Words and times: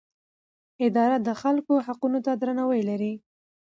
اداره 0.87 1.17
د 1.27 1.29
خلکو 1.41 1.73
حقونو 1.85 2.19
ته 2.25 2.31
درناوی 2.41 2.81
لري. 2.89 3.13